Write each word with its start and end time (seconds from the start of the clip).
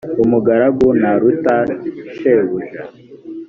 umugaragu 0.23 0.87
ntaruta 0.99 1.55
shebuja 2.15 2.81